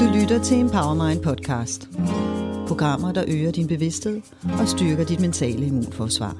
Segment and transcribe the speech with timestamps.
[0.00, 1.88] Du lytter til Empowermind podcast.
[2.68, 4.20] Programmer, der øger din bevidsthed
[4.60, 6.36] og styrker dit mentale immunforsvar.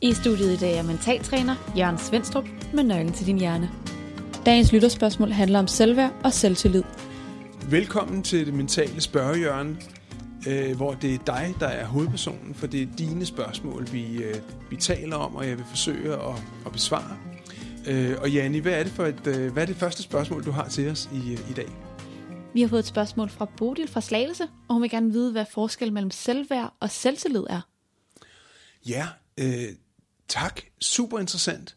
[0.00, 3.70] I studiet i dag er mentaltræner Jørgen Svendstrup med nøglen til din hjerne.
[4.46, 6.82] Dagens lytterspørgsmål handler om selvværd og selvtillid.
[7.70, 9.76] Velkommen til det mentale spørgehjørne,
[10.48, 14.34] øh, hvor det er dig, der er hovedpersonen, for det er dine spørgsmål, vi, øh,
[14.70, 17.35] vi taler om, og jeg vil forsøge at, at besvare.
[17.88, 20.50] Øh, og Janni, hvad er, det for et, øh, hvad er det første spørgsmål, du
[20.50, 21.68] har til os i, øh, i dag?
[22.54, 25.44] Vi har fået et spørgsmål fra Bodil fra Slagelse, og hun vil gerne vide, hvad
[25.50, 27.60] forskellen mellem selvværd og selvtillid er.
[28.88, 29.68] Ja, øh,
[30.28, 30.60] tak.
[30.80, 31.76] Super interessant.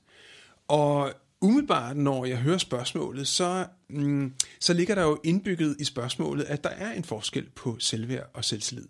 [0.67, 6.43] Og umiddelbart, når jeg hører spørgsmålet, så, mm, så ligger der jo indbygget i spørgsmålet,
[6.43, 8.87] at der er en forskel på selvværd og selvtillid.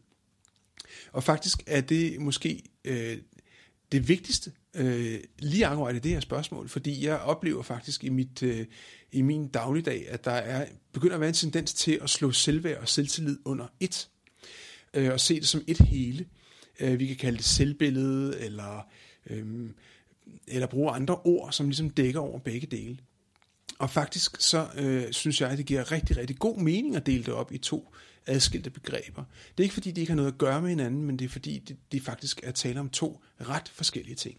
[1.11, 3.17] Og faktisk er det måske øh,
[3.91, 8.43] det vigtigste øh, lige akkurat i det her spørgsmål, fordi jeg oplever faktisk i, mit,
[8.43, 8.65] øh,
[9.11, 12.81] i min dagligdag, at der er begynder at være en tendens til at slå selvværd
[12.81, 14.09] og selvtillid under et,
[14.93, 16.25] øh, og se det som et hele.
[16.79, 18.87] Øh, vi kan kalde det selvbillede, eller,
[19.29, 19.69] øh,
[20.47, 22.97] eller bruge andre ord, som ligesom dækker over begge dele.
[23.79, 27.23] Og faktisk så øh, synes jeg, at det giver rigtig, rigtig god mening at dele
[27.23, 27.93] det op i to
[28.27, 29.23] adskilte begreber.
[29.57, 31.29] Det er ikke fordi, de ikke har noget at gøre med hinanden, men det er
[31.29, 34.37] fordi, de, de faktisk er tale om to ret forskellige ting.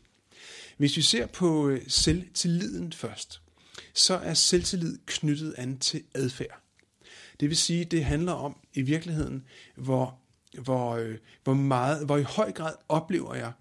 [0.80, 3.40] Hvis vi ser på øh, selvtilliden først,
[3.94, 6.60] så er selvtillid knyttet an til adfærd.
[7.40, 9.44] Det vil sige, det handler om i virkeligheden,
[9.76, 10.18] hvor,
[10.58, 13.52] hvor, øh, hvor, meget, hvor i høj grad oplever jeg,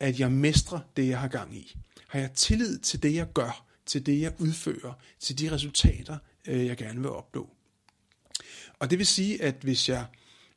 [0.00, 1.76] at jeg mestrer det, jeg har gang i.
[2.08, 6.66] Har jeg tillid til det, jeg gør, til det, jeg udfører, til de resultater, øh,
[6.66, 7.50] jeg gerne vil opnå.
[8.78, 10.06] Og det vil sige, at hvis jeg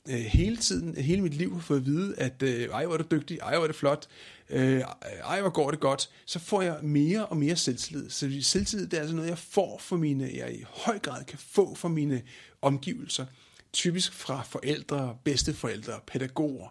[0.08, 3.16] hele tiden, hele mit liv har fået at vide, at øh, ej, hvor er du
[3.16, 4.08] dygtig, ej, hvor er det flot,
[4.50, 4.82] øh,
[5.24, 8.10] ej, hvor går det godt, så får jeg mere og mere selvtillid.
[8.10, 11.40] Så selvtillid, det er altså noget, jeg får for mine, jeg i høj grad kan
[11.40, 12.22] få for mine
[12.62, 13.26] omgivelser.
[13.74, 16.70] Typisk fra forældre, bedsteforældre, pædagoger.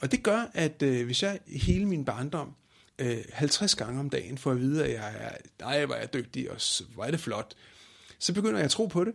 [0.00, 2.54] Og det gør, at øh, hvis jeg hele min barndom
[2.98, 5.30] øh, 50 gange om dagen får at vide, at jeg er,
[5.66, 6.56] ej, hvor er jeg dygtig, og
[6.94, 7.54] hvor er det flot,
[8.18, 9.12] så begynder jeg at tro på det.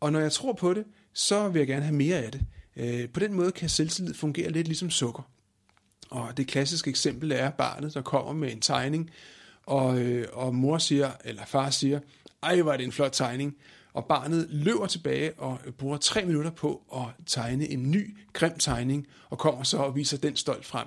[0.00, 2.40] Og når jeg tror på det, så vil jeg gerne have mere af det.
[2.76, 5.22] Øh, på den måde kan selvtillid fungere lidt ligesom sukker.
[6.10, 9.10] Og det klassiske eksempel er barnet, der kommer med en tegning,
[9.66, 12.00] og, øh, og mor siger, eller far siger,
[12.42, 13.56] ej, var det en flot tegning.
[13.92, 19.06] Og barnet løber tilbage og bruger tre minutter på at tegne en ny, grim tegning,
[19.30, 20.86] og kommer så og viser den stolt frem.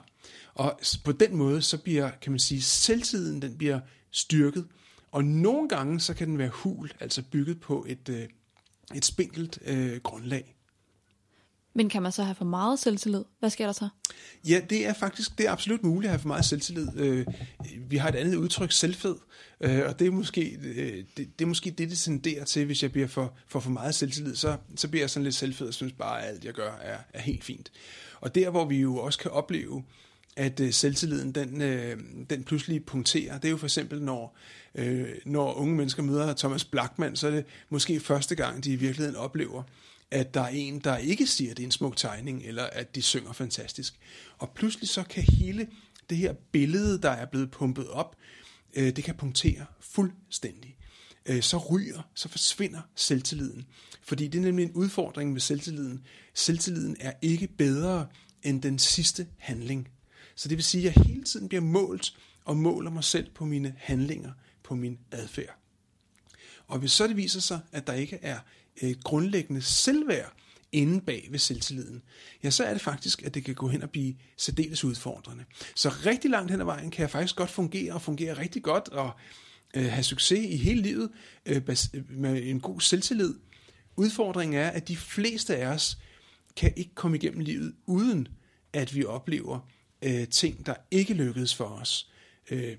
[0.53, 3.79] Og på den måde, så bliver, kan man sige, selvtiden, den bliver
[4.11, 4.67] styrket.
[5.11, 8.27] Og nogle gange, så kan den være hul, altså bygget på et, øh,
[8.95, 10.55] et spinkelt øh, grundlag.
[11.73, 13.23] Men kan man så have for meget selvtillid?
[13.39, 13.89] Hvad sker der så?
[14.47, 16.87] Ja, det er faktisk det er absolut muligt at have for meget selvtillid.
[16.95, 17.25] Øh,
[17.89, 19.15] vi har et andet udtryk, selvfed,
[19.61, 22.83] øh, og det er måske øh, det, det, er måske det, det tenderer til, hvis
[22.83, 25.73] jeg bliver for, for for meget selvtillid, så, så bliver jeg sådan lidt selvfed og
[25.73, 27.71] synes bare, at alt jeg gør er, er helt fint.
[28.21, 29.83] Og der, hvor vi jo også kan opleve,
[30.35, 31.97] at øh, selvtilliden den, øh,
[32.29, 34.37] den pludselig punkterer, det er jo for eksempel, når,
[34.75, 38.75] øh, når unge mennesker møder Thomas Blackman, så er det måske første gang, de i
[38.75, 39.63] virkeligheden oplever,
[40.11, 42.95] at der er en, der ikke siger, at det er en smuk tegning, eller at
[42.95, 43.99] de synger fantastisk.
[44.37, 45.67] Og pludselig så kan hele
[46.09, 48.15] det her billede, der er blevet pumpet op,
[48.73, 50.77] øh, det kan punktere fuldstændig.
[51.25, 53.65] Øh, så ryger, så forsvinder selvtilliden.
[54.03, 56.05] Fordi det er nemlig en udfordring med selvtilliden.
[56.33, 58.07] Selvtilliden er ikke bedre
[58.43, 59.89] end den sidste handling.
[60.35, 62.13] Så det vil sige, at jeg hele tiden bliver målt
[62.45, 64.31] og måler mig selv på mine handlinger,
[64.63, 65.57] på min adfærd.
[66.67, 68.39] Og hvis så det viser sig, at der ikke er
[68.77, 70.33] et grundlæggende selvværd
[70.71, 72.01] inde bag ved selvtilliden,
[72.43, 75.45] ja, så er det faktisk, at det kan gå hen og blive særdeles udfordrende.
[75.75, 78.89] Så rigtig langt hen ad vejen kan jeg faktisk godt fungere og fungere rigtig godt
[78.89, 79.11] og
[79.75, 81.09] øh, have succes i hele livet
[81.45, 81.61] øh,
[82.09, 83.33] med en god selvtillid.
[83.95, 85.97] Udfordringen er, at de fleste af os
[86.55, 88.27] kan ikke komme igennem livet uden
[88.73, 89.59] at vi oplever
[90.01, 92.11] øh, ting, der ikke lykkedes for os.
[92.51, 92.77] Øh,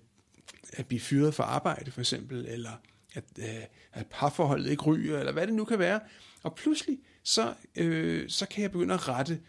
[0.73, 2.71] at blive fyret fra arbejde for eksempel, eller
[3.15, 3.63] at, øh,
[3.93, 6.01] at parforholdet ikke ryger, eller hvad det nu kan være.
[6.43, 9.41] Og pludselig, så, øh, så kan jeg begynde at rette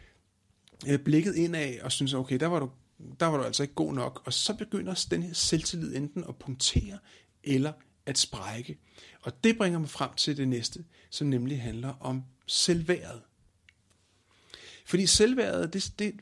[0.87, 2.69] øh, blikket indad, og synes, okay, der var, du,
[3.19, 4.21] der var du altså ikke god nok.
[4.25, 6.97] Og så begynder den her selvtillid enten at punktere,
[7.43, 7.73] eller
[8.05, 8.77] at sprække.
[9.21, 13.21] Og det bringer mig frem til det næste, som nemlig handler om selvværdet.
[14.85, 16.13] Fordi selvværdet, det, det,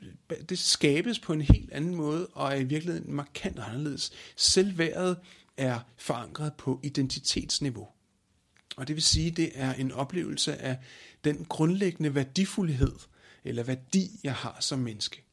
[0.50, 4.12] det skabes på en helt anden måde, og er i virkeligheden markant anderledes.
[4.36, 5.18] Selvværdet
[5.58, 7.88] er forankret på identitetsniveau.
[8.78, 10.78] Og det vil sige, det er en oplevelse af
[11.24, 12.96] den grundlæggende værdifuldhed,
[13.44, 15.24] eller værdi, jeg har som menneske.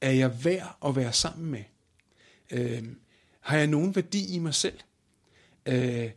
[0.00, 1.64] Er jeg værd at være sammen med?
[2.50, 2.84] Øh,
[3.40, 4.78] har jeg nogen værdi i mig selv?
[5.66, 6.10] Øh,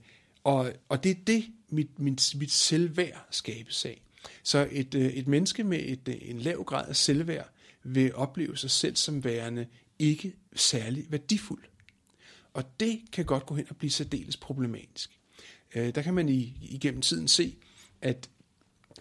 [0.44, 4.02] og, og det er det, mit, mit, mit selvværd skabes af.
[4.44, 7.50] Så et, øh, et menneske med et, øh, en lav grad af selvværd
[7.84, 9.68] vil opleve sig selv som værende
[10.00, 11.64] ikke særlig værdifuld.
[12.54, 15.20] Og det kan godt gå hen og blive særdeles problematisk.
[15.76, 17.56] Øh, der kan man i, igennem tiden se,
[18.02, 18.30] at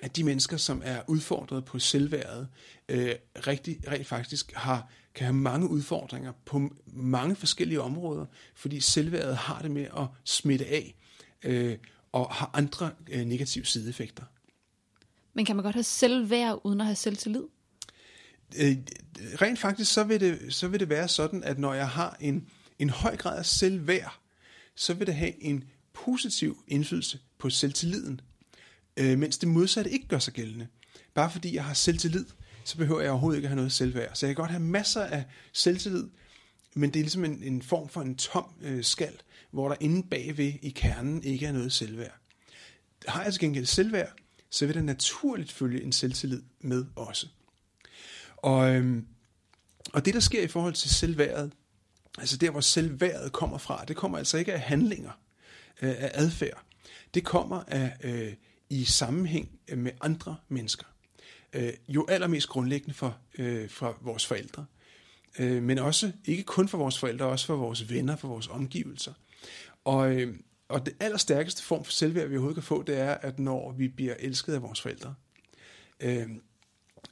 [0.03, 2.49] at de mennesker, som er udfordret på selvværdet,
[2.89, 3.15] øh,
[3.47, 9.63] rigtig, rigtig faktisk har, kan have mange udfordringer på mange forskellige områder, fordi selvværdet har
[9.63, 10.95] det med at smitte af
[11.43, 11.77] øh,
[12.13, 14.25] og har andre øh, negative sideeffekter.
[15.35, 17.45] Men kan man godt have selvværd uden at have selvtillid?
[18.57, 18.77] Øh,
[19.17, 22.49] rent faktisk så vil, det, så vil det være sådan, at når jeg har en,
[22.83, 24.19] en høj grad af selvværd,
[24.75, 28.21] så vil det have en positiv indflydelse på selvtilliden
[28.97, 30.67] øh, mens det modsatte ikke gør sig gældende.
[31.15, 32.27] Bare fordi jeg har selvtillid,
[32.65, 34.11] så behøver jeg overhovedet ikke at have noget selvværd.
[34.15, 36.09] Så jeg kan godt have masser af selvtillid,
[36.75, 39.13] men det er ligesom en, en form for en tom øh, skal,
[39.51, 42.19] hvor der inde bagved i kernen ikke er noget selvværd.
[43.09, 44.13] Har jeg til gengæld selvværd,
[44.51, 47.27] så vil der naturligt følge en selvtillid med også.
[48.37, 49.07] Og, øhm,
[49.93, 51.53] og det, der sker i forhold til selvværdet,
[52.19, 55.11] altså der, hvor selvværdet kommer fra, det kommer altså ikke af handlinger,
[55.83, 56.63] øh, af adfærd.
[57.15, 58.33] Det kommer af øh,
[58.71, 60.87] i sammenhæng med andre mennesker.
[61.53, 64.67] Øh, jo allermest grundlæggende for, øh, for vores forældre.
[65.39, 69.13] Øh, men også, ikke kun for vores forældre, også for vores venner, for vores omgivelser.
[69.85, 70.35] Og, øh,
[70.69, 73.89] og det allerstærkeste form for selvværd, vi overhovedet kan få, det er, at når vi
[73.89, 75.15] bliver elsket af vores forældre,
[76.01, 76.29] øh,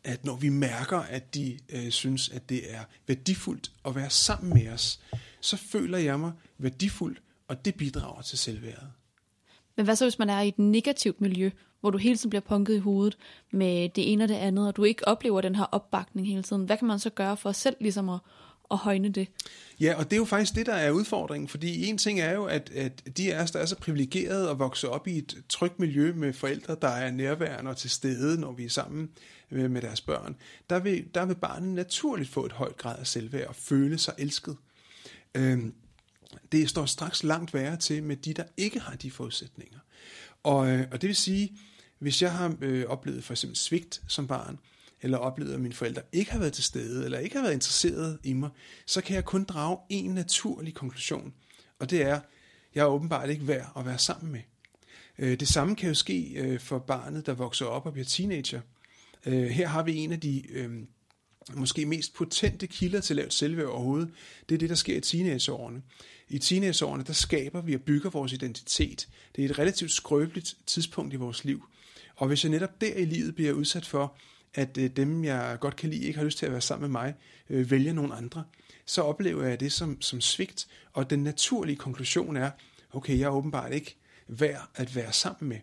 [0.05, 4.55] at når vi mærker, at de øh, synes, at det er værdifuldt at være sammen
[4.55, 5.01] med os,
[5.41, 7.17] så føler jeg mig værdifuld,
[7.49, 8.89] og det bidrager til selvværdet.
[9.77, 11.51] Men hvad så, hvis man er i et negativt miljø,
[11.81, 13.19] hvor du hele tiden bliver punket i hovedet
[13.51, 16.65] med det ene og det andet, og du ikke oplever den her opbakning hele tiden?
[16.65, 18.19] Hvad kan man så gøre for selv ligesom at,
[18.71, 19.29] at højne det?
[19.81, 22.45] Ja, og det er jo faktisk det, der er udfordringen, fordi en ting er jo,
[22.45, 25.79] at, at de af os, der er så privilegerede at vokse op i et trygt
[25.79, 29.11] miljø med forældre, der er nærværende og til stede, når vi er sammen
[29.51, 30.37] med deres børn,
[30.71, 34.15] der vil, der vil barnet naturligt få et højt grad af selvværd og føle sig
[34.19, 34.57] elsket.
[35.35, 35.75] Øhm,
[36.53, 39.79] det står straks langt værre til med de, der ikke har de forudsætninger.
[40.43, 41.59] Og, øh, og det vil sige,
[41.99, 44.59] hvis jeg har øh, oplevet for eksempel svigt som barn,
[45.03, 48.19] eller oplevet, at mine forældre ikke har været til stede, eller ikke har været interesseret
[48.25, 48.51] i mig,
[48.87, 51.35] så kan jeg kun drage en naturlig konklusion,
[51.79, 52.21] og det er,
[52.75, 54.41] jeg er åbenbart ikke værd at være sammen med.
[55.19, 58.61] Øh, det samme kan jo ske øh, for barnet, der vokser op og bliver teenager.
[59.27, 60.43] Øh, her har vi en af de
[61.55, 64.11] måske mest potente kilder til lavt selvværd overhovedet,
[64.49, 65.83] det er det, der sker i teenageårene.
[66.29, 69.09] I teenageårene, der skaber vi og bygger vores identitet.
[69.37, 71.65] Det er et relativt skrøbeligt tidspunkt i vores liv.
[72.17, 74.17] Og hvis jeg netop der i livet bliver udsat for,
[74.55, 77.01] at øh, dem, jeg godt kan lide, ikke har lyst til at være sammen med
[77.01, 77.15] mig,
[77.51, 78.45] øh, vælger nogle andre,
[78.87, 80.69] så oplever jeg det som, som svigt.
[80.93, 82.51] Og den naturlige konklusion er,
[82.93, 83.97] okay, jeg er åbenbart ikke
[84.29, 85.59] værd at være sammen med.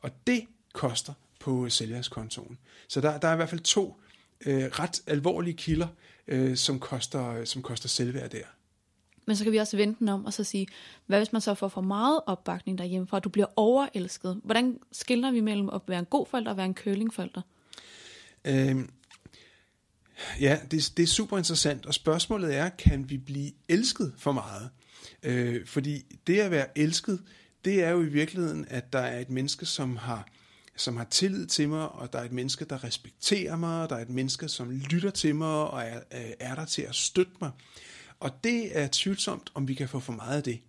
[0.00, 2.58] Og det koster på sælgerskontoen.
[2.88, 4.00] Så der, der er i hvert fald to
[4.46, 5.88] øh, ret alvorlige kilder,
[6.28, 8.44] øh, som, koster, som koster selvværd der.
[9.26, 10.66] Men så kan vi også vente den om og så sige,
[11.06, 14.40] hvad hvis man så får for meget opbakning derhjemme, fra, at du bliver overelsket?
[14.44, 17.42] Hvordan skiller vi mellem at være en god forælder og være en kølingforælder?
[18.46, 18.76] Øh,
[20.40, 24.70] ja, det, det er super interessant, og spørgsmålet er, kan vi blive elsket for meget?
[25.22, 27.22] Øh, fordi det at være elsket,
[27.64, 30.28] det er jo i virkeligheden, at der er et menneske, som har
[30.78, 33.96] som har tillid til mig, og der er et menneske, der respekterer mig, og der
[33.96, 37.32] er et menneske, som lytter til mig og er, øh, er der til at støtte
[37.40, 37.50] mig.
[38.20, 40.60] Og det er tvivlsomt, om vi kan få for meget af det.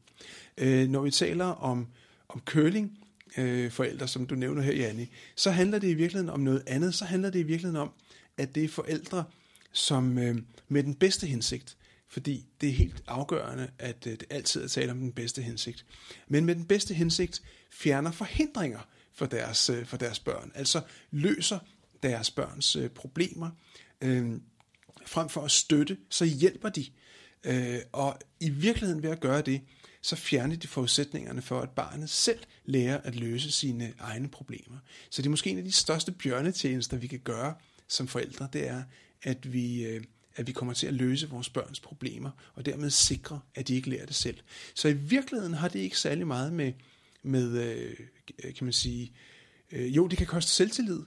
[0.57, 1.87] Øh, når vi taler om,
[2.29, 2.97] om curling,
[3.37, 6.95] øh, forældre, som du nævner her, Janni, så handler det i virkeligheden om noget andet.
[6.95, 7.91] Så handler det i virkeligheden om,
[8.37, 9.23] at det er forældre,
[9.71, 11.77] som øh, med den bedste hensigt,
[12.09, 15.85] fordi det er helt afgørende, at øh, det altid er tale om den bedste hensigt,
[16.27, 17.41] men med den bedste hensigt
[17.71, 18.79] fjerner forhindringer
[19.13, 20.81] for deres, øh, for deres børn, altså
[21.11, 21.59] løser
[22.03, 23.49] deres børns øh, problemer,
[24.01, 24.31] øh,
[25.05, 26.85] frem for at støtte, så hjælper de
[27.47, 29.61] Øh, og i virkeligheden ved at gøre det,
[30.07, 34.77] så fjerner de forudsætningerne for, at barnet selv lærer at løse sine egne problemer.
[35.09, 37.55] Så det er måske en af de største bjørnetjenester, vi kan gøre
[37.87, 38.83] som forældre, det er,
[39.23, 40.03] at vi, øh,
[40.35, 43.89] at vi kommer til at løse vores børns problemer, og dermed sikre, at de ikke
[43.89, 44.37] lærer det selv.
[44.75, 46.73] Så i virkeligheden har det ikke særlig meget med,
[47.23, 47.95] med øh,
[48.55, 49.13] kan man sige,
[49.71, 50.99] øh, jo, det kan koste selvtillid,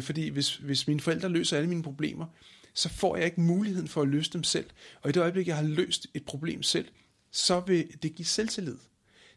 [0.00, 2.26] fordi hvis, hvis mine forældre løser alle mine problemer,
[2.74, 4.66] så får jeg ikke muligheden for at løse dem selv.
[5.02, 6.88] Og i det øjeblik, jeg har løst et problem selv,
[7.30, 8.76] så vil det give selvtillid.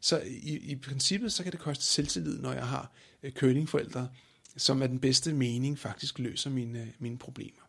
[0.01, 2.91] Så i, i princippet, så kan det koste selvtillid, når jeg har
[3.23, 4.09] øh, kølingforældre,
[4.57, 7.61] som er den bedste mening faktisk løser mine, øh, mine problemer.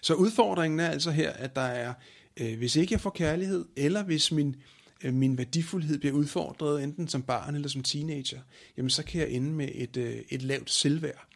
[0.00, 1.94] Så udfordringen er altså her, at der er,
[2.36, 4.56] øh, hvis ikke jeg får kærlighed, eller hvis min,
[5.04, 8.40] øh, min værdifuldhed bliver udfordret, enten som barn eller som teenager,
[8.76, 11.28] jamen så kan jeg ende med et, øh, et lavt selvværd.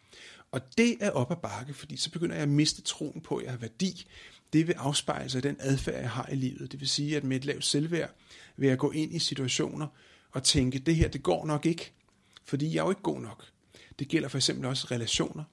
[0.51, 3.43] Og det er op ad bakke, fordi så begynder jeg at miste troen på, at
[3.43, 4.05] jeg har værdi.
[4.53, 6.71] Det vil afspejle sig i den adfærd, jeg har i livet.
[6.71, 8.15] Det vil sige, at med et lavt selvværd
[8.57, 9.87] vil jeg gå ind i situationer
[10.31, 11.91] og tænke, det her, det går nok ikke,
[12.45, 13.45] fordi jeg er jo ikke god nok.
[13.99, 15.43] Det gælder for eksempel også relationer.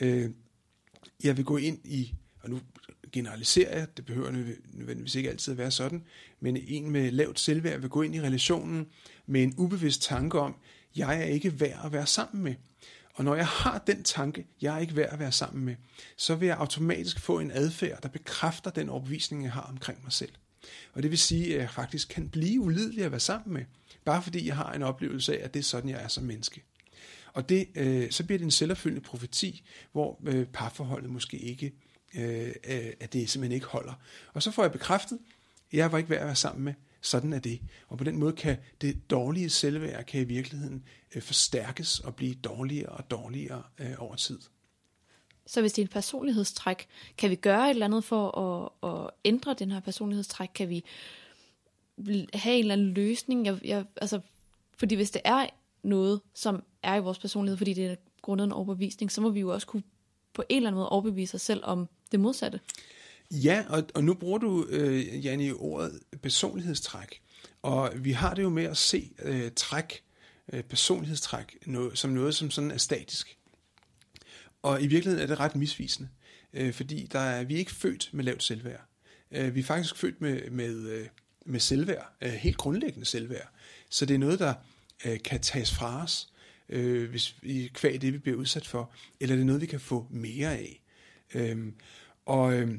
[0.00, 0.30] Øh,
[1.24, 2.60] jeg vil gå ind i, og nu
[3.12, 4.30] generaliserer jeg, det behøver
[4.72, 6.04] nødvendigvis ikke altid at være sådan,
[6.40, 8.86] men en med lavt selvværd vil gå ind i relationen
[9.26, 10.56] med en ubevidst tanke om,
[10.96, 12.54] jeg er ikke værd at være sammen med.
[13.20, 15.76] Og når jeg har den tanke, jeg er ikke værd at være sammen med,
[16.16, 20.12] så vil jeg automatisk få en adfærd, der bekræfter den overbevisning, jeg har omkring mig
[20.12, 20.32] selv.
[20.92, 23.64] Og det vil sige, at jeg faktisk kan blive ulidelig at være sammen med,
[24.04, 26.62] bare fordi jeg har en oplevelse af, at det er sådan, jeg er som menneske.
[27.32, 31.72] Og det, øh, så bliver det en selvopfyldende profeti, hvor øh, parforholdet måske ikke,
[32.14, 33.94] øh, øh at det simpelthen ikke holder.
[34.32, 35.18] Og så får jeg bekræftet,
[35.72, 37.60] at jeg var ikke værd at være sammen med, sådan er det.
[37.88, 42.34] Og på den måde kan det dårlige selvværd kan i virkeligheden øh, forstærkes og blive
[42.34, 44.38] dårligere og dårligere øh, over tid.
[45.46, 46.86] Så hvis det er en personlighedstræk,
[47.18, 50.48] kan vi gøre et eller andet for at, at ændre den her personlighedstræk?
[50.54, 50.84] Kan vi
[52.34, 53.46] have en eller anden løsning?
[53.46, 54.20] Jeg, jeg, altså,
[54.78, 55.46] fordi hvis det er
[55.82, 59.40] noget, som er i vores personlighed, fordi det er grundet en overbevisning, så må vi
[59.40, 59.82] jo også kunne
[60.32, 62.60] på en eller anden måde overbevise os selv om det modsatte.
[63.30, 67.22] Ja, og, og nu bruger du, øh, Janne, ordet personlighedstræk.
[67.62, 70.02] Og vi har det jo med at se øh, træk,
[70.52, 73.38] øh, personlighedstræk, noget, som noget, som sådan er statisk.
[74.62, 76.08] Og i virkeligheden er det ret misvisende,
[76.52, 78.84] øh, fordi der er, vi er ikke født med lavt selvværd.
[79.32, 81.06] Øh, vi er faktisk født med, med, øh,
[81.46, 83.48] med selvværd, øh, helt grundlæggende selvværd.
[83.90, 84.54] Så det er noget, der
[85.06, 86.28] øh, kan tages fra os,
[86.68, 89.80] øh, hvis vi kvæg det, vi bliver udsat for, eller det er noget, vi kan
[89.80, 90.82] få mere af.
[91.34, 91.72] Øh,
[92.26, 92.78] og øh,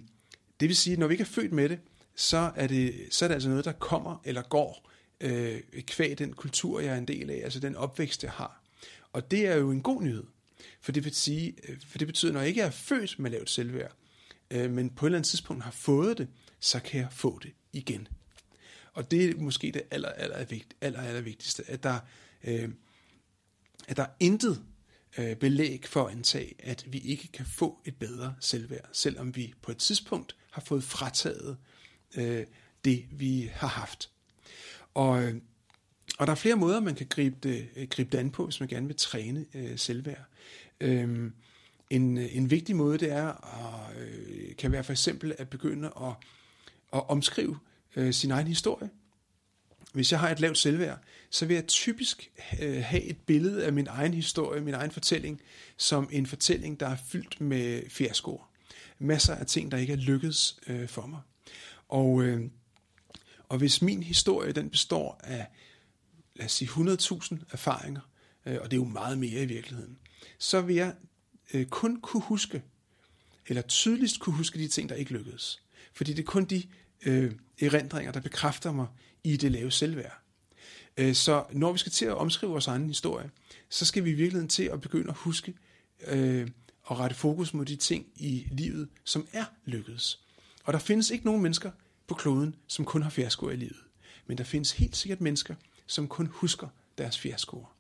[0.62, 1.80] det vil sige, at når vi ikke er født med det,
[2.16, 4.92] så er det, så er det altså noget, der kommer eller går
[5.22, 8.64] øh, kvæg den kultur, jeg er en del af, altså den opvækst, jeg har.
[9.14, 10.24] Og det er jo en god nyhed,
[10.82, 13.32] for det, vil sige, øh, for det betyder, at når jeg ikke er født med
[13.32, 13.96] lavt selvværd,
[14.52, 16.28] øh, men på et eller andet tidspunkt har fået det,
[16.60, 18.08] så kan jeg få det igen.
[18.94, 22.00] Og det er måske det aller, aller, vigt, aller, aller vigtigste, at der,
[22.44, 22.70] øh,
[23.88, 24.64] at der er intet
[25.18, 29.54] øh, belæg for at antage, at vi ikke kan få et bedre selvværd, selvom vi
[29.62, 31.58] på et tidspunkt har fået frataget
[32.18, 32.46] øh,
[32.86, 34.10] det, vi har haft.
[34.94, 35.36] Og, øh,
[36.20, 38.60] og der er flere måder, man kan gribe det, øh, gribe det an på, hvis
[38.60, 40.26] man gerne vil træne øh, selvværd.
[40.82, 41.34] Øhm,
[41.90, 45.88] en, øh, en vigtig måde, det er, at, øh, kan være for eksempel at begynde
[45.88, 46.14] at,
[46.94, 47.60] at omskrive
[47.96, 48.90] øh, sin egen historie.
[49.94, 52.32] Hvis jeg har et lavt selvværd, så vil jeg typisk
[52.62, 55.42] øh, have et billede af min egen historie, min egen fortælling,
[55.78, 58.51] som en fortælling, der er fyldt med fiaskoer
[59.02, 61.20] masser af ting, der ikke er lykkedes øh, for mig.
[61.90, 62.42] Og, øh,
[63.50, 65.48] og hvis min historie den består af,
[66.36, 68.02] lad os sige, 100.000 erfaringer,
[68.46, 69.98] øh, og det er jo meget mere i virkeligheden,
[70.40, 70.96] så vil jeg
[71.54, 72.64] øh, kun kunne huske,
[73.48, 75.62] eller tydeligst kunne huske de ting, der ikke lykkedes.
[75.94, 76.64] Fordi det er kun de
[77.06, 77.32] øh,
[77.62, 78.88] erindringer, der bekræfter mig
[79.24, 80.22] i det lave selvværd.
[80.98, 83.30] Øh, så når vi skal til at omskrive vores egen historie,
[83.70, 85.54] så skal vi i virkeligheden til at begynde at huske
[86.08, 86.48] øh,
[86.92, 90.20] og rette fokus mod de ting i livet, som er lykkedes.
[90.64, 91.72] Og der findes ikke nogen mennesker
[92.08, 93.80] på kloden, som kun har fiaskoer i livet.
[94.28, 95.56] Men der findes helt sikkert mennesker,
[95.86, 96.68] som kun husker
[96.98, 97.76] deres fiaskoer.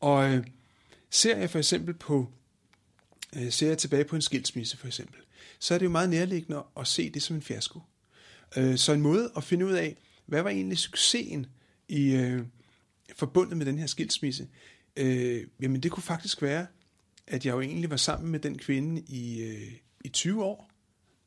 [0.00, 0.46] Og øh,
[1.10, 2.32] ser jeg for eksempel på,
[3.36, 5.20] øh, ser jeg tilbage på en skilsmisse for eksempel,
[5.58, 7.80] så er det jo meget nærliggende at se det som en fiasko.
[8.56, 11.46] Øh, så en måde at finde ud af, hvad var egentlig succesen
[11.88, 12.42] i øh,
[13.16, 14.48] forbundet med den her skilsmisse,
[14.96, 16.66] øh, jamen det kunne faktisk være,
[17.30, 19.72] at jeg jo egentlig var sammen med den kvinde i, øh,
[20.04, 20.70] i 20 år.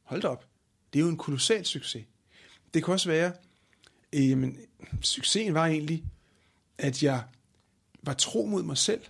[0.03, 0.48] Hold da op.
[0.93, 2.05] Det er jo en kolossal succes.
[2.74, 3.33] Det kan også være,
[4.13, 4.57] øh, jamen,
[5.01, 6.03] succesen var egentlig,
[6.77, 7.24] at jeg
[8.03, 9.01] var tro mod mig selv,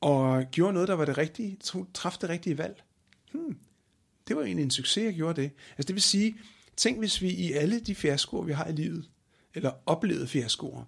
[0.00, 1.58] og gjorde noget, der var det rigtige,
[1.94, 2.82] træffede det rigtige valg.
[3.32, 3.58] Hmm,
[4.28, 5.50] det var egentlig en succes, jeg gjorde det.
[5.70, 6.36] Altså det vil sige,
[6.76, 9.10] tænk hvis vi i alle de fiaskoer, vi har i livet,
[9.54, 10.84] eller oplevede fiaskoer,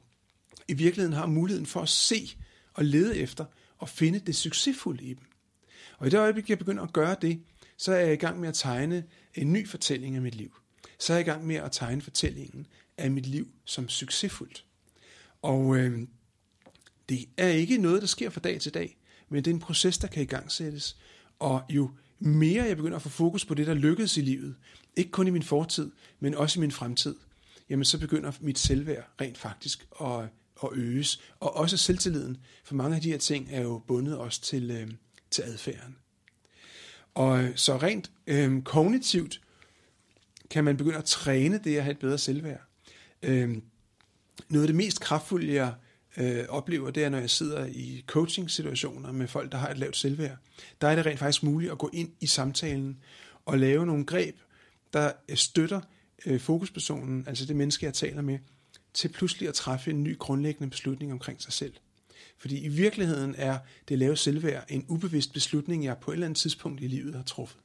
[0.69, 2.37] i virkeligheden har muligheden for at se
[2.75, 3.45] og lede efter,
[3.81, 5.25] og finde det succesfulde i dem.
[5.99, 7.41] Og i det øjeblik, jeg begynder at gøre det,
[7.77, 10.57] så er jeg i gang med at tegne en ny fortælling af mit liv.
[10.99, 12.67] Så er jeg i gang med at tegne fortællingen
[12.99, 14.65] af mit liv som succesfuldt.
[15.43, 16.07] Og øh,
[17.09, 18.97] det er ikke noget, der sker fra dag til dag,
[19.29, 20.97] men det er en proces, der kan igangsættes.
[21.39, 24.57] Og jo mere jeg begynder at få fokus på det, der lykkedes i livet,
[24.97, 27.17] ikke kun i min fortid, men også i min fremtid,
[27.71, 30.29] jamen så begynder mit selvværd rent faktisk at,
[30.61, 31.21] og øges.
[31.41, 34.91] Og også selvtilliden, for mange af de her ting er jo bundet også til, øh,
[35.31, 35.97] til adfærden.
[37.15, 39.41] Og øh, så rent øh, kognitivt
[40.51, 42.61] kan man begynde at træne det at have et bedre selvværd.
[43.23, 43.57] Øh,
[44.49, 45.75] noget af det mest kraftfulde, jeg
[46.17, 49.97] øh, oplever, det er, når jeg sidder i coaching-situationer med folk, der har et lavt
[49.97, 50.37] selvværd.
[50.81, 52.99] Der er det rent faktisk muligt at gå ind i samtalen
[53.47, 54.37] og lave nogle greb,
[54.93, 55.81] der øh, støtter
[56.27, 58.39] øh, fokuspersonen, altså det menneske, jeg taler med,
[58.95, 61.73] til pludselig at træffe en ny grundlæggende beslutning omkring sig selv.
[62.39, 66.39] Fordi i virkeligheden er det lave selvværd en ubevidst beslutning, jeg på et eller andet
[66.39, 67.61] tidspunkt i livet har truffet.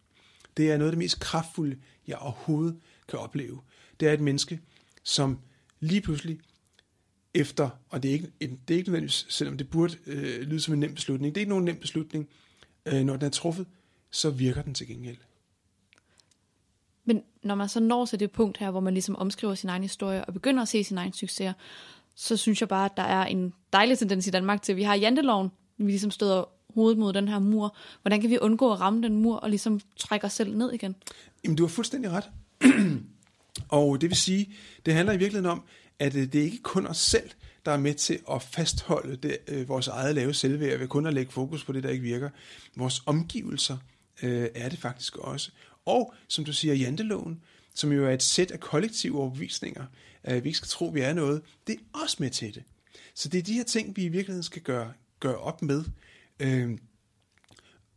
[0.57, 1.77] Det er noget af det mest kraftfulde,
[2.07, 3.61] jeg overhovedet kan opleve.
[3.99, 4.59] Det er et menneske,
[5.03, 5.39] som
[5.79, 6.39] lige pludselig
[7.33, 10.73] efter, og det er ikke, det er ikke nødvendigvis, selvom det burde øh, lyde som
[10.73, 12.29] en nem beslutning, det er ikke nogen nem beslutning,
[12.85, 13.65] øh, når den er truffet,
[14.11, 15.17] så virker den til gengæld.
[17.45, 20.25] Når man så når til det punkt her, hvor man ligesom omskriver sin egen historie
[20.25, 21.53] og begynder at se sin egen succes,
[22.15, 24.83] så synes jeg bare, at der er en dejlig tendens i Danmark til, at vi
[24.83, 27.77] har janteloven, vi ligesom støder hovedet mod den her mur.
[28.01, 30.95] Hvordan kan vi undgå at ramme den mur og ligesom trække os selv ned igen?
[31.43, 32.29] Jamen, du har fuldstændig ret.
[33.69, 34.53] og det vil sige,
[34.85, 35.63] det handler i virkeligheden om,
[35.99, 37.29] at øh, det er ikke kun os selv,
[37.65, 41.13] der er med til at fastholde det, øh, vores eget lave selvværd ved kun at
[41.13, 42.29] lægge fokus på det, der ikke virker.
[42.75, 43.77] Vores omgivelser
[44.23, 45.51] øh, er det faktisk også.
[45.85, 49.85] Og som du siger, janteloven, som jo er et sæt af kollektive overbevisninger,
[50.23, 52.63] at vi ikke skal tro, at vi er noget, det er også med til det.
[53.13, 55.83] Så det er de her ting, vi i virkeligheden skal gøre, gøre op med.
[56.39, 56.77] Øh,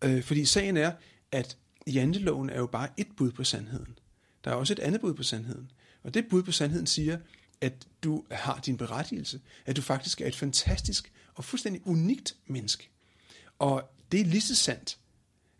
[0.04, 0.92] øh, fordi sagen er,
[1.32, 3.98] at janteloven er jo bare et bud på sandheden.
[4.44, 5.70] Der er også et andet bud på sandheden.
[6.02, 7.18] Og det bud på sandheden siger,
[7.60, 12.90] at du har din berettigelse, at du faktisk er et fantastisk og fuldstændig unikt menneske.
[13.58, 14.98] Og det er lige så sandt,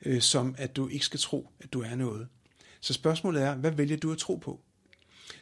[0.04, 2.28] øh, som at du ikke skal tro, at du er noget.
[2.80, 4.61] Så spørgsmålet er, hvad vælger du at tro på?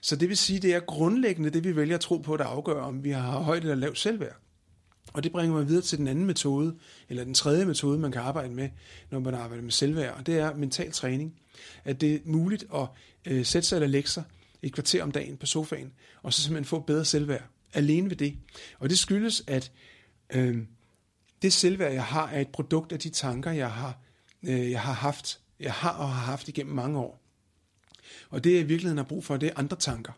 [0.01, 2.83] Så det vil sige, det er grundlæggende det, vi vælger at tro på, der afgør,
[2.83, 4.37] om vi har højt eller lavt selvværd.
[5.12, 6.77] Og det bringer mig videre til den anden metode,
[7.09, 8.69] eller den tredje metode, man kan arbejde med,
[9.11, 11.35] når man arbejder med selvværd, og det er mental træning.
[11.85, 12.88] At det er muligt at
[13.27, 14.25] øh, sætte sig eller lægge sig
[14.62, 15.92] et kvarter om dagen på sofaen,
[16.23, 17.45] og så simpelthen få bedre selvværd.
[17.75, 18.37] Alene ved det.
[18.79, 19.73] Og det skyldes, at
[20.35, 20.59] øh,
[21.42, 23.99] det selvværd, jeg har, er et produkt af de tanker, jeg har,
[24.47, 27.23] øh, jeg har haft, jeg har og har haft igennem mange år.
[28.31, 30.13] Og det, jeg i virkeligheden har brug for, det er andre tanker.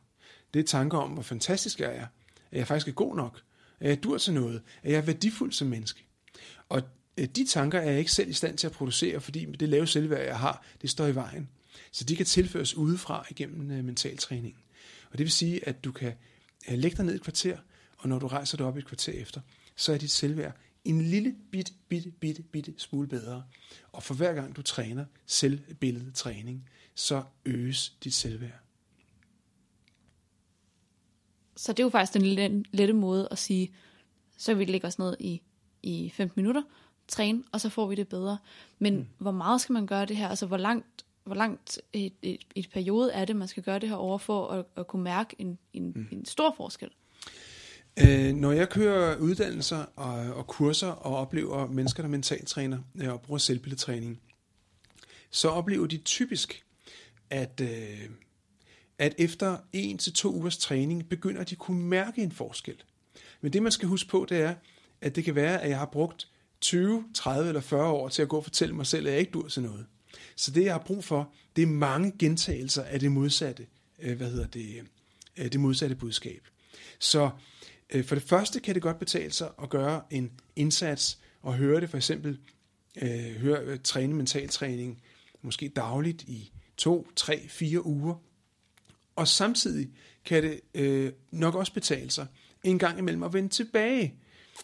[0.55, 2.07] Det er tanker om, hvor fantastisk jeg er.
[2.51, 3.43] At jeg faktisk er god nok.
[3.81, 4.63] At jeg dur til noget.
[4.83, 6.05] At jeg er værdifuld som menneske.
[6.69, 6.83] Og
[7.19, 9.87] øh, de tanker er jeg ikke selv i stand til at producere, fordi det lave
[9.87, 11.49] selvværd, jeg har, det står i vejen.
[11.93, 14.63] Så de kan tilføres udefra igennem mental mentaltræningen.
[15.11, 16.13] Og det vil sige, at du kan
[16.71, 17.59] øh, lægge dig ned et kvarter,
[17.99, 19.41] og når du rejser dig op et kvarter efter,
[19.77, 23.45] så er dit selvværd en lille bitte, bitte, bitte, bitte smule bedre.
[23.93, 28.61] Og for hver gang du træner selvbilledetræning, så øges dit selvværd.
[31.57, 33.75] Så det er jo faktisk den lette måde at sige,
[34.37, 35.43] så vi lægger os ned i,
[35.83, 36.63] i 15 minutter,
[37.09, 38.39] træne, og så får vi det bedre.
[38.79, 39.07] Men mm.
[39.19, 40.29] hvor meget skal man gøre det her?
[40.29, 43.89] Altså hvor langt hvor langt et, et, et periode er det, man skal gøre det
[43.89, 46.09] her over for at, at kunne mærke en, en, mm.
[46.11, 46.91] en stor forskel?
[48.03, 53.21] Øh, når jeg kører uddannelser og, og kurser og oplever mennesker, der mentaltræner øh, og
[53.21, 54.21] bruger selvbilledtræning,
[55.31, 56.65] så oplever de typisk,
[57.31, 58.09] at, øh,
[58.99, 62.83] at efter en til to ugers træning begynder de at kunne mærke en forskel.
[63.41, 64.55] Men det man skal huske på, det er,
[65.01, 66.29] at det kan være, at jeg har brugt
[66.61, 69.33] 20, 30 eller 40 år til at gå og fortælle mig selv, at jeg ikke
[69.33, 69.87] dur til noget.
[70.37, 73.67] Så det, jeg har brug for, det er mange gentagelser af det modsatte,
[73.99, 74.83] øh, hvad hedder det,
[75.37, 76.49] øh, det modsatte budskab.
[76.99, 77.31] Så
[77.95, 81.81] Øh, for det første kan det godt betale sig at gøre en indsats og høre
[81.81, 82.39] det for eksempel,
[83.03, 85.03] øh, høre, øh, træne mentaltræning
[85.43, 88.15] måske dagligt i to, tre, fire uger.
[89.17, 89.91] Og samtidig
[90.25, 92.27] kan det øh, nok også betale sig
[92.65, 94.15] en gang imellem at vende tilbage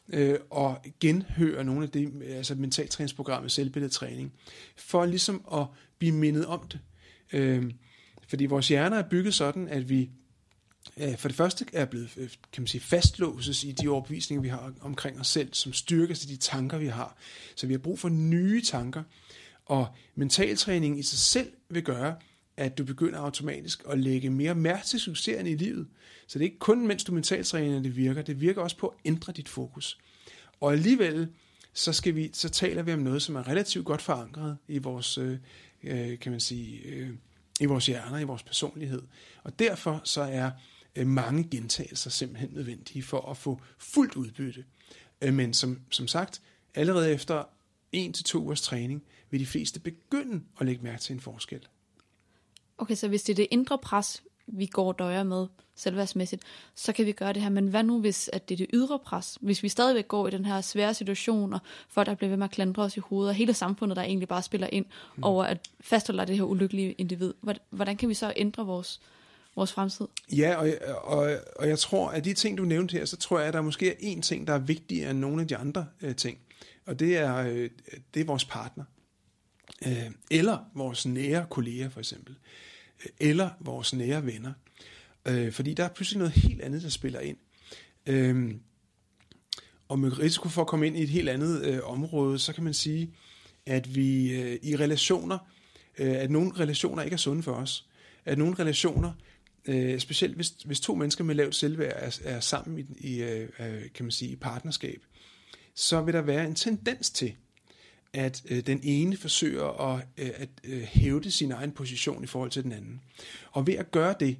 [0.08, 4.32] øh, og genhøre nogle af det, altså mentaltræningsprogrammet, selvbilledetræning,
[4.76, 5.66] for ligesom at
[5.98, 6.80] blive mindet om det.
[7.32, 7.70] Øh,
[8.28, 10.10] fordi vores hjerner er bygget sådan, at vi
[10.96, 14.48] Øh, for det første er blevet øh, kan man sige, fastlåses i de overbevisninger, vi
[14.48, 17.16] har omkring os selv, som styrker sig de tanker, vi har.
[17.56, 19.02] Så vi har brug for nye tanker,
[19.66, 22.16] og mentaltræning i sig selv vil gøre,
[22.56, 25.86] at du begynder automatisk at lægge mere mærke til succeserne i livet.
[26.26, 28.22] Så det er ikke kun, mens du mentaltræner, det virker.
[28.22, 29.98] Det virker også på at ændre dit fokus.
[30.60, 31.28] Og alligevel,
[31.72, 35.18] så, skal vi, så taler vi om noget, som er relativt godt forankret i vores,
[35.18, 35.38] øh,
[35.82, 37.10] øh kan man sige, øh,
[37.60, 39.02] i vores hjerner, i vores personlighed.
[39.44, 40.50] Og derfor så er
[40.96, 44.64] mange gentagelser simpelthen nødvendige for at få fuldt udbytte.
[45.20, 46.42] Øh, men som, som sagt,
[46.74, 47.44] allerede efter
[47.92, 51.66] en til to ugers træning, vil de fleste begynde at lægge mærke til en forskel.
[52.78, 56.42] Okay, så hvis det er det indre pres, vi går og døjer med selvværdsmæssigt,
[56.74, 57.48] så kan vi gøre det her.
[57.48, 59.38] Men hvad nu, hvis at det er det ydre pres?
[59.40, 62.44] Hvis vi stadigvæk går i den her svære situation, og folk der bliver ved med
[62.44, 65.24] at klandre os i hovedet, og hele samfundet, der egentlig bare spiller ind mm.
[65.24, 67.34] over at fastholde det her ulykkelige individ,
[67.70, 69.00] hvordan kan vi så ændre vores,
[69.56, 70.06] vores fremtid?
[70.32, 70.70] Ja, og,
[71.02, 73.60] og, og jeg tror, at de ting, du nævnte her, så tror jeg, at der
[73.60, 76.38] måske er én ting, der er vigtigere end nogle af de andre øh, ting.
[76.86, 77.70] Og det er, øh,
[78.14, 78.84] det er vores partner.
[79.86, 82.34] Øh, eller vores nære kolleger, for eksempel
[83.04, 84.52] øh, eller vores nære venner.
[85.26, 87.36] Øh, fordi der er pludselig noget helt andet, der spiller ind.
[88.06, 88.54] Øh,
[89.88, 92.64] og med risiko for at komme ind i et helt andet øh, område, så kan
[92.64, 93.14] man sige,
[93.66, 95.38] at vi øh, i relationer,
[95.98, 97.86] øh, at nogle relationer ikke er sunde for os.
[98.24, 99.12] At nogle relationer,
[99.68, 103.48] øh, specielt hvis, hvis to mennesker med lavt selvværd er, er sammen i, i øh,
[103.60, 105.02] øh, kan man sige, i partnerskab,
[105.74, 107.34] så vil der være en tendens til,
[108.12, 112.50] at øh, den ene forsøger at, øh, at øh, hævde sin egen position i forhold
[112.50, 113.00] til den anden.
[113.52, 114.36] Og ved at gøre det,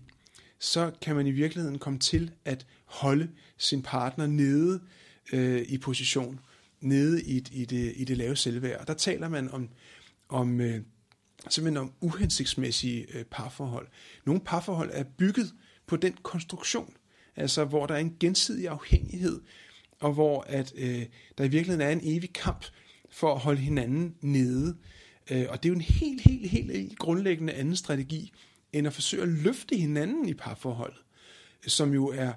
[0.58, 4.80] så kan man i virkeligheden komme til at holde sin partner nede
[5.32, 6.40] øh, i position,
[6.80, 8.80] nede i, i, det, i det lave selvværd.
[8.80, 9.68] Og der taler man om,
[10.28, 10.80] om øh,
[11.48, 13.88] simpelthen om uhensigtsmæssige øh, parforhold.
[14.26, 15.54] Nogle parforhold er bygget
[15.86, 16.94] på den konstruktion,
[17.36, 19.40] altså hvor der er en gensidig afhængighed,
[20.00, 21.06] og hvor at øh,
[21.38, 22.64] der i virkeligheden er en evig kamp
[23.10, 24.76] for at holde hinanden nede.
[25.30, 28.32] Øh, og det er jo en helt, helt, helt, helt grundlæggende anden strategi,
[28.72, 30.98] end at forsøge at løfte hinanden i parforholdet,
[31.66, 32.32] som jo er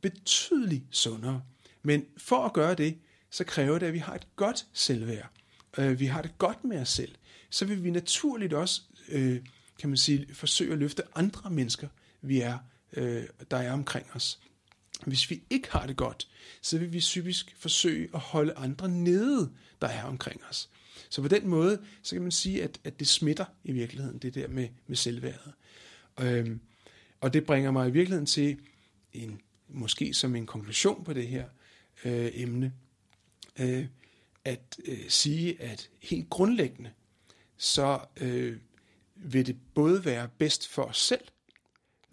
[0.00, 1.42] betydeligt sundere.
[1.82, 2.98] Men for at gøre det,
[3.30, 5.30] så kræver det, at vi har et godt selvværd.
[5.78, 7.14] Øh, vi har det godt med os selv.
[7.54, 9.40] Så vil vi naturligt også, øh,
[9.78, 11.88] kan man sige, forsøge at løfte andre mennesker,
[12.22, 12.58] vi er,
[12.92, 14.40] øh, der er omkring os.
[15.06, 16.28] Hvis vi ikke har det godt,
[16.62, 20.70] så vil vi typisk forsøge at holde andre nede, der er omkring os.
[21.08, 24.34] Så på den måde, så kan man sige, at, at det smitter i virkeligheden, det
[24.34, 25.52] der med, med selvværdet.
[26.20, 26.60] Øhm,
[27.20, 28.58] og det bringer mig i virkeligheden til
[29.12, 31.48] en, måske som en konklusion på det her
[32.04, 32.72] øh, emne,
[33.60, 33.86] øh,
[34.44, 36.90] at øh, sige, at helt grundlæggende,
[37.56, 38.56] så øh,
[39.14, 41.24] vil det både være bedst for os selv,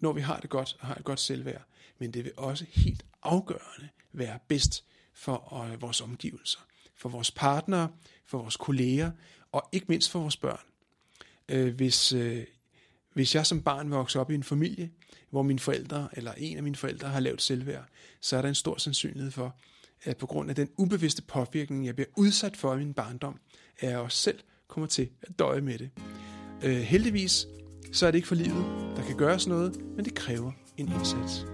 [0.00, 1.62] når vi har det godt og har et godt selvværd,
[1.98, 6.60] men det vil også helt afgørende være bedst for øh, vores omgivelser,
[6.96, 7.88] for vores partnere,
[8.26, 9.10] for vores kolleger
[9.52, 10.60] og ikke mindst for vores børn.
[11.48, 12.44] Øh, hvis, øh,
[13.12, 14.90] hvis jeg som barn vokser op i en familie,
[15.30, 17.84] hvor mine forældre eller en af mine forældre har lavet selvværd,
[18.20, 19.56] så er der en stor sandsynlighed for,
[20.02, 23.40] at på grund af den ubevidste påvirkning, jeg bliver udsat for i min barndom,
[23.80, 24.40] er jeg også selv
[24.72, 25.90] kommer til at døje med det.
[26.64, 27.46] Øh, heldigvis
[27.92, 28.64] så er det ikke for livet.
[28.96, 31.46] Der kan gøres noget, men det kræver en indsats.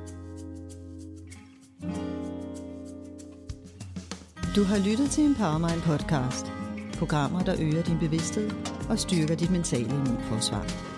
[4.56, 6.46] Du har lyttet til Empowermind podcast.
[6.98, 8.50] Programmer, der øger din bevidsthed
[8.88, 10.97] og styrker dit mentale immunforsvar.